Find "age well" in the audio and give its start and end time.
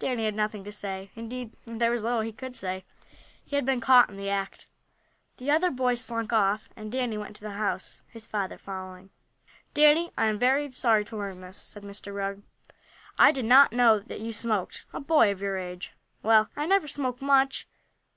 15.56-16.48